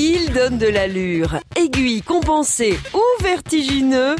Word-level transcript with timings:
Il 0.00 0.32
donne 0.32 0.58
de 0.58 0.68
l'allure, 0.68 1.40
aiguille, 1.56 2.02
compensé 2.02 2.78
ou 2.94 3.22
vertigineux. 3.22 4.14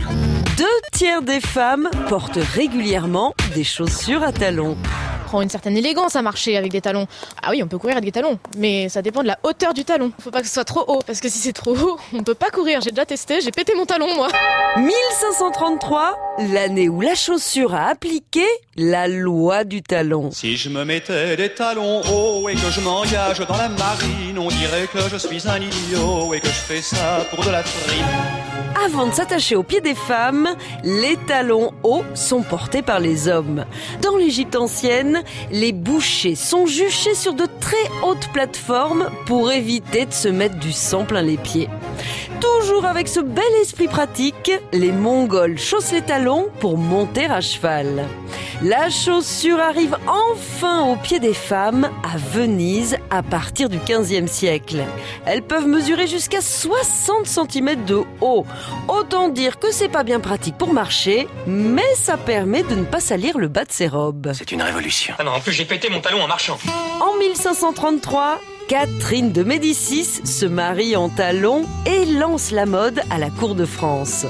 Deux 0.57 0.65
tiers 0.93 1.23
des 1.23 1.41
femmes 1.41 1.89
portent 2.09 2.41
régulièrement 2.53 3.33
des 3.55 3.63
chaussures 3.63 4.25
à 4.25 4.33
talons 4.33 4.77
prend 5.29 5.43
une 5.43 5.51
certaine 5.51 5.77
élégance 5.77 6.17
à 6.17 6.23
marcher 6.23 6.57
avec 6.57 6.73
des 6.73 6.81
talons. 6.81 7.07
Ah 7.43 7.51
oui, 7.51 7.63
on 7.63 7.69
peut 7.69 7.77
courir 7.77 7.97
avec 7.97 8.07
des 8.07 8.13
talons, 8.13 8.39
mais 8.57 8.89
ça 8.89 9.03
dépend 9.03 9.21
de 9.21 9.27
la 9.27 9.39
hauteur 9.43 9.75
du 9.75 9.85
talon. 9.85 10.11
Faut 10.19 10.31
pas 10.31 10.41
que 10.41 10.47
ce 10.47 10.55
soit 10.55 10.65
trop 10.65 10.85
haut, 10.89 11.01
parce 11.07 11.21
que 11.21 11.29
si 11.29 11.39
c'est 11.39 11.53
trop 11.53 11.77
haut, 11.77 11.99
on 12.15 12.23
peut 12.23 12.35
pas 12.35 12.49
courir. 12.49 12.81
J'ai 12.81 12.91
déjà 12.93 13.05
testé, 13.05 13.43
j'ai 13.43 13.51
pété 13.51 13.75
mon 13.75 13.85
talon, 13.85 14.15
moi. 14.15 14.29
1533, 14.79 16.19
l'année 16.51 16.89
où 16.89 17.03
la 17.03 17.15
chaussure 17.15 17.75
a 17.75 17.89
appliqué 17.91 18.45
la 18.77 19.07
loi 19.07 19.65
du 19.65 19.83
talon. 19.83 20.31
Si 20.33 20.57
je 20.57 20.71
me 20.71 20.87
mettais 20.87 21.37
des 21.37 21.51
talons 21.51 22.01
hauts 22.11 22.49
et 22.49 22.55
que 22.55 22.71
je 22.71 22.81
m'engage 22.81 23.41
dans 23.41 23.57
la 23.59 23.69
marine, 23.69 24.39
on 24.39 24.49
dirait 24.49 24.87
que 24.91 25.11
je 25.11 25.19
suis 25.19 25.47
un 25.47 25.61
idiot 25.61 26.33
et 26.33 26.41
que 26.41 26.47
je 26.47 26.53
fais 26.53 26.81
ça 26.81 27.27
pour 27.31 27.45
de 27.45 27.51
la 27.51 27.63
frime. 27.63 28.68
Avant 28.89 29.07
de 29.07 29.13
s'attacher 29.13 29.55
aux 29.55 29.63
pieds 29.63 29.83
des 29.83 29.95
femmes, 29.95 30.49
les 30.83 31.19
talons 31.27 31.73
hauts 31.83 32.05
sont 32.15 32.41
portés 32.41 32.81
par 32.81 33.01
les 33.01 33.29
hommes. 33.29 33.67
Dans 34.01 34.17
l'Égypte 34.17 34.57
ancienne, 34.57 35.23
les 35.51 35.73
bouchers 35.73 36.35
sont 36.35 36.65
juchés 36.65 37.15
sur 37.15 37.35
de 37.35 37.45
très 37.61 37.77
hautes 38.03 38.29
plateformes 38.33 39.11
pour 39.27 39.53
éviter 39.53 40.07
de 40.07 40.13
se 40.13 40.29
mettre 40.29 40.59
du 40.59 40.73
sang 40.73 41.05
plein 41.05 41.21
les 41.21 41.37
pieds. 41.37 41.69
Toujours 42.41 42.85
avec 42.85 43.09
ce 43.09 43.21
bel 43.21 43.45
esprit 43.61 43.89
pratique, 43.89 44.53
les 44.73 44.93
Mongols 44.93 45.59
chaussent 45.59 45.93
les 45.93 46.03
talons 46.03 46.49
pour 46.61 46.77
monter 46.79 47.27
à 47.27 47.41
cheval. 47.41 48.07
La 48.63 48.91
chaussure 48.91 49.61
arrive 49.61 49.97
enfin 50.07 50.85
aux 50.85 50.97
pieds 50.97 51.21
des 51.21 51.35
femmes 51.35 51.89
à 52.05 52.17
Venise 52.17 52.97
à 53.11 53.23
partir 53.23 53.69
du 53.69 53.79
15e 53.79 54.27
siècle. 54.27 54.85
Elles 55.27 55.43
peuvent 55.43 55.67
mesurer 55.67 56.07
jusqu'à 56.07 56.41
60 56.41 57.27
cm 57.27 57.85
de 57.85 58.03
haut. 58.21 58.45
Autant 58.89 59.29
dire 59.29 59.59
que 59.59 59.73
c'est 59.73 59.89
pas 59.89 60.03
bien 60.03 60.21
pratique 60.21 60.57
pour 60.57 60.73
marcher, 60.73 61.29
mais 61.47 61.95
ça 61.95 62.17
permet 62.17 62.63
de 62.63 62.75
ne 62.75 62.85
pas 62.85 63.01
salir 63.01 63.39
le 63.39 63.49
bas 63.49 63.65
de 63.65 63.73
ses 63.73 63.89
robes. 63.89 64.33
C'est 64.35 64.53
une 64.53 64.63
révolution. 64.63 65.15
Ah 65.19 65.25
non, 65.25 65.33
en 65.33 65.41
plus 65.41 65.53
j'ai 65.53 65.65
pété 65.65 65.89
mon 65.89 66.01
talon 66.01 66.23
en 66.23 66.29
marchant. 66.29 66.59
En 67.01 67.17
1533, 67.19 68.41
Catherine 68.69 69.33
de 69.33 69.43
Médicis 69.43 70.21
se 70.25 70.45
marie 70.45 70.95
en 70.95 71.09
talons 71.09 71.65
et 71.87 72.05
lance 72.05 72.51
la 72.51 72.67
mode 72.67 73.01
à 73.09 73.17
la 73.17 73.31
cour 73.31 73.55
de 73.55 73.65
France. 73.65 74.27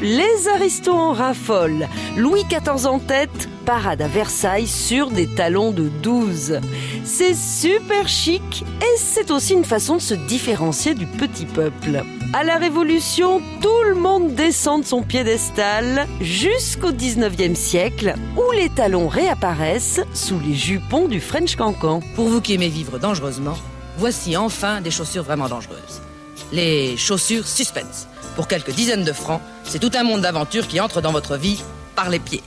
Les 0.00 0.48
aristos 0.48 0.94
en 0.94 1.12
raffolent. 1.12 1.88
Louis 2.16 2.44
XIV 2.44 2.86
en 2.86 3.00
tête, 3.00 3.48
parade 3.66 4.00
à 4.00 4.06
Versailles 4.06 4.68
sur 4.68 5.10
des 5.10 5.26
talons 5.26 5.72
de 5.72 5.88
12. 6.04 6.60
C'est 7.02 7.34
super 7.34 8.06
chic 8.06 8.64
et 8.80 8.96
c'est 8.96 9.32
aussi 9.32 9.54
une 9.54 9.64
façon 9.64 9.96
de 9.96 10.02
se 10.02 10.14
différencier 10.14 10.94
du 10.94 11.06
petit 11.06 11.46
peuple. 11.46 12.04
À 12.36 12.42
la 12.42 12.56
Révolution, 12.56 13.40
tout 13.62 13.82
le 13.88 13.94
monde 13.94 14.34
descend 14.34 14.80
de 14.80 14.86
son 14.86 15.02
piédestal 15.02 16.08
jusqu'au 16.20 16.90
19e 16.90 17.54
siècle 17.54 18.14
où 18.36 18.50
les 18.50 18.68
talons 18.70 19.06
réapparaissent 19.06 20.00
sous 20.14 20.40
les 20.40 20.54
jupons 20.54 21.06
du 21.06 21.20
French 21.20 21.54
Cancan. 21.54 22.00
Pour 22.16 22.26
vous 22.26 22.40
qui 22.40 22.54
aimez 22.54 22.70
vivre 22.70 22.98
dangereusement, 22.98 23.54
voici 23.98 24.36
enfin 24.36 24.80
des 24.80 24.90
chaussures 24.90 25.22
vraiment 25.22 25.48
dangereuses. 25.48 26.02
Les 26.50 26.96
chaussures 26.96 27.46
suspense. 27.46 28.08
Pour 28.34 28.48
quelques 28.48 28.72
dizaines 28.72 29.04
de 29.04 29.12
francs, 29.12 29.40
c'est 29.62 29.78
tout 29.78 29.92
un 29.94 30.02
monde 30.02 30.22
d'aventure 30.22 30.66
qui 30.66 30.80
entre 30.80 31.00
dans 31.00 31.12
votre 31.12 31.36
vie 31.36 31.62
par 31.94 32.10
les 32.10 32.18
pieds. 32.18 32.42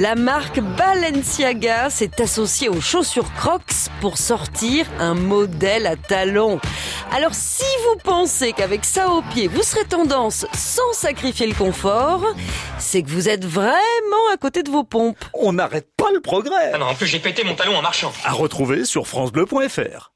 La 0.00 0.14
marque 0.14 0.60
Balenciaga 0.60 1.90
s'est 1.90 2.22
associée 2.22 2.68
aux 2.68 2.80
chaussures 2.80 3.34
Crocs 3.34 3.90
pour 4.00 4.16
sortir 4.16 4.86
un 5.00 5.14
modèle 5.14 5.88
à 5.88 5.96
talons. 5.96 6.60
Alors 7.10 7.34
si 7.34 7.64
vous 7.82 7.98
pensez 8.04 8.52
qu'avec 8.52 8.84
ça 8.84 9.08
au 9.08 9.22
pied, 9.22 9.48
vous 9.48 9.64
serez 9.64 9.84
tendance 9.84 10.46
sans 10.54 10.92
sacrifier 10.92 11.48
le 11.48 11.54
confort, 11.54 12.24
c'est 12.78 13.02
que 13.02 13.10
vous 13.10 13.28
êtes 13.28 13.44
vraiment 13.44 13.74
à 14.32 14.36
côté 14.36 14.62
de 14.62 14.70
vos 14.70 14.84
pompes. 14.84 15.24
On 15.34 15.54
n'arrête 15.54 15.88
pas 15.96 16.12
le 16.14 16.20
progrès. 16.20 16.70
Ah 16.74 16.78
non, 16.78 16.86
en 16.86 16.94
plus 16.94 17.08
j'ai 17.08 17.18
pété 17.18 17.42
mon 17.42 17.56
talon 17.56 17.76
en 17.76 17.82
marchant. 17.82 18.12
À 18.24 18.34
retrouver 18.34 18.84
sur 18.84 19.08
francebleu.fr. 19.08 20.12